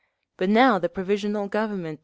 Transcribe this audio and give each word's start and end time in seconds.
But 0.35 0.49
now 0.49 0.79
the 0.79 0.89
Provisional 0.89 1.47
Government…. 1.47 1.99